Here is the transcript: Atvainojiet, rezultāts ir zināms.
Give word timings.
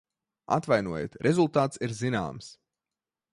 Atvainojiet, 0.55 1.17
rezultāts 1.27 1.83
ir 1.89 1.93
zināms. 2.01 2.49